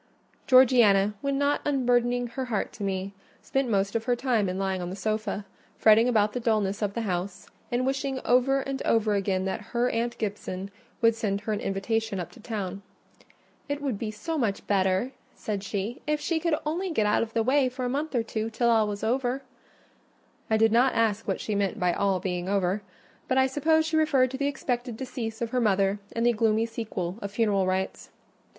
Georgiana, 0.47 1.13
when 1.21 1.37
not 1.37 1.61
unburdening 1.63 2.25
her 2.29 2.45
heart 2.45 2.73
to 2.73 2.81
me, 2.83 3.13
spent 3.43 3.69
most 3.69 3.95
of 3.95 4.05
her 4.05 4.15
time 4.15 4.49
in 4.49 4.57
lying 4.57 4.81
on 4.81 4.89
the 4.89 4.95
sofa, 4.95 5.45
fretting 5.77 6.09
about 6.09 6.33
the 6.33 6.39
dulness 6.39 6.81
of 6.81 6.95
the 6.95 7.01
house, 7.03 7.47
and 7.71 7.85
wishing 7.85 8.19
over 8.25 8.61
and 8.61 8.81
over 8.81 9.13
again 9.13 9.45
that 9.45 9.61
her 9.61 9.91
aunt 9.91 10.17
Gibson 10.17 10.71
would 11.03 11.13
send 11.13 11.41
her 11.41 11.53
an 11.53 11.59
invitation 11.59 12.19
up 12.19 12.31
to 12.31 12.39
town. 12.39 12.81
"It 13.69 13.79
would 13.79 13.99
be 13.99 14.09
so 14.09 14.39
much 14.39 14.65
better," 14.65 15.11
she 15.37 15.99
said, 16.01 16.01
"if 16.07 16.19
she 16.19 16.39
could 16.39 16.55
only 16.65 16.89
get 16.89 17.05
out 17.05 17.21
of 17.21 17.33
the 17.33 17.43
way 17.43 17.69
for 17.69 17.85
a 17.85 17.87
month 17.87 18.15
or 18.15 18.23
two, 18.23 18.49
till 18.49 18.71
all 18.71 18.87
was 18.87 19.03
over." 19.03 19.43
I 20.49 20.57
did 20.57 20.71
not 20.71 20.95
ask 20.95 21.27
what 21.27 21.39
she 21.39 21.53
meant 21.53 21.79
by 21.79 21.93
"all 21.93 22.19
being 22.19 22.49
over," 22.49 22.81
but 23.27 23.37
I 23.37 23.45
suppose 23.45 23.85
she 23.85 23.97
referred 23.97 24.31
to 24.31 24.37
the 24.37 24.47
expected 24.47 24.97
decease 24.97 25.43
of 25.43 25.51
her 25.51 25.61
mother 25.61 25.99
and 26.15 26.25
the 26.25 26.33
gloomy 26.33 26.65
sequel 26.65 27.19
of 27.21 27.29
funeral 27.29 27.67
rites. 27.67 28.09